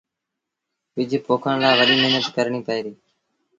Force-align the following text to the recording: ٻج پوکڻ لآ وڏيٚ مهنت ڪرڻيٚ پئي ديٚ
ٻج 0.95 1.11
پوکڻ 1.25 1.53
لآ 1.61 1.71
وڏيٚ 1.77 2.01
مهنت 2.03 2.25
ڪرڻيٚ 2.35 2.65
پئي 2.67 2.79
ديٚ 2.85 2.97